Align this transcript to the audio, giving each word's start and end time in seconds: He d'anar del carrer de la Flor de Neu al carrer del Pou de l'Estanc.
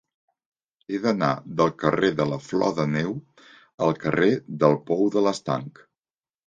He 0.93 0.99
d'anar 1.03 1.29
del 1.59 1.69
carrer 1.83 2.11
de 2.21 2.27
la 2.31 2.41
Flor 2.47 2.73
de 2.81 2.89
Neu 2.97 3.15
al 3.89 3.97
carrer 4.07 4.35
del 4.65 4.79
Pou 4.91 5.09
de 5.19 5.29
l'Estanc. 5.29 5.89